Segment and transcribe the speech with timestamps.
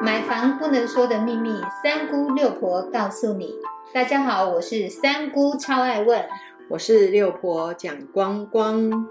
[0.00, 3.52] 买房不能说的秘密，三姑六婆告诉你。
[3.92, 6.24] 大家好，我是三姑，超爱问。
[6.70, 9.08] 我是六婆蒋光光。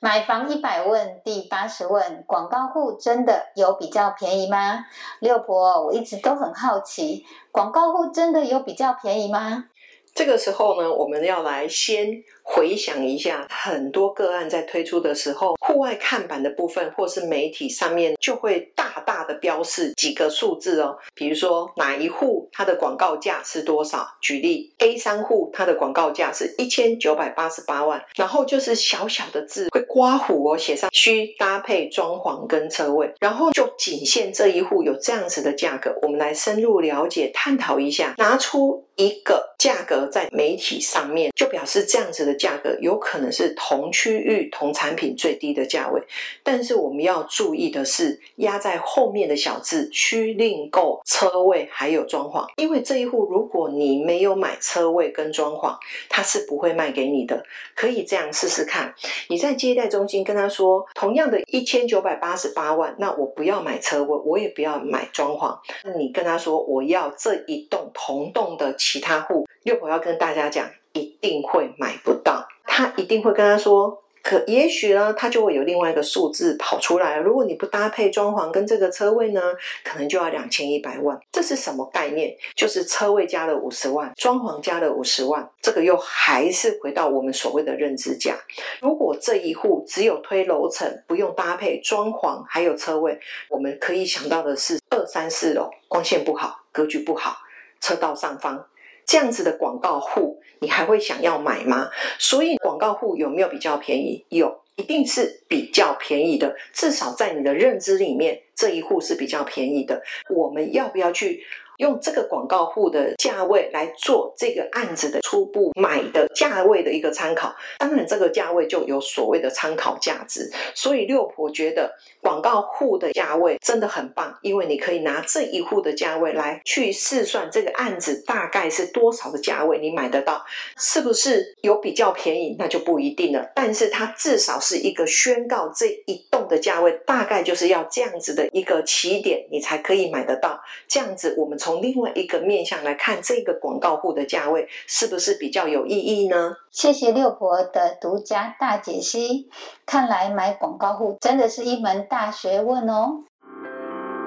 [0.00, 4.86] 买房一百问第八十问：广告户真的有比较便宜吗？
[5.20, 9.66] 六婆，我一直都很好奇，广告户真的有比较便宜吗？
[10.14, 24.06] 这个时候呢，我们要来先回想一下，很多个案在推出的时候，户外看板的部分或是媒体上面就会大大的标示几个数字哦，比如说哪一户它的广告价是多少？
[24.20, 40.06] 举例 A 三户它的广告价是一千九百八十八万，然后就是小小的字会刮胡哦，写上需搭配装潢跟车位，然后就仅限这一户有这样子的价格，我们来深入了解探讨一下，拿出一个价格。
[40.10, 46.02] 在媒体上面就表示这样子的价格有可能是同区域同产品最低的价位，
[46.42, 55.76] 但是我们要注意的是压在后面的小字需另购车位还有装潢，因为这一户如果你没有买车位跟装潢，
[56.08, 57.44] 他是不会卖给你的。
[57.74, 58.92] 可以这样试试看，
[59.28, 69.46] 你在接待中心跟他说，同样的一千九百八十八万，那我不要买车位，我也不要买装潢，那你跟他说我要这一栋同栋的其他户。
[69.64, 72.48] 六婆要跟大家讲，一定会买不到。
[72.64, 77.18] 他一定会跟他说，可也许呢，他就会有另外一个数字跑出来。
[77.18, 79.42] 如果你不搭配装潢跟这个车位呢，
[79.84, 81.18] 可能就要两千一百万。
[81.30, 82.34] 这是什么概念？
[82.54, 88.36] 就是车位加了五十万，装潢加了五十万，这个又还是回到我们所谓的认知价。
[88.80, 93.18] 如果这一户只有推楼层，不用搭配装潢还有车位，
[93.50, 97.38] 我们可以想到的是二三四楼光线不好，格局不好，
[97.80, 98.66] 车道上方。
[99.08, 101.88] 这样子的广告户，你还会想要买吗？
[102.18, 104.26] 所以广告户有没有比较便宜？
[104.28, 106.56] 有，一定是比较便宜的。
[106.72, 110.02] 至少在你的认知里面，这一户是比较便宜的。
[110.34, 111.44] 我们要不要去？
[111.78, 120.50] 用这个广告户的价位来做这个案子的初步买的价位的一个参考，当然这个价位就有所谓的参考价值。
[120.74, 130.44] 所以六婆觉得广告户的价位真的很棒，因为你可以拿这一户的价位来去试算这个案子大概是多少的价位，你买得到
[130.76, 133.52] 是不是有比较便宜，那就不一定了。
[133.54, 140.60] 但是它至少是一个宣告这一栋的价位大概就是要这样子的一个起点，你才可以买得到。
[140.88, 146.56] 这样子我们从从另外一个面向来看，这个广告户的价位是不是比较有意义呢？
[146.70, 149.50] 谢谢六婆的独家大解析，
[149.84, 153.22] 看来买广告户真的是一门大学问哦。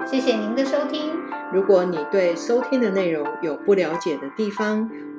[0.06, 1.12] 谢谢您的收听。
[1.52, 4.88] 如果你对收听的内容有不了解的地方，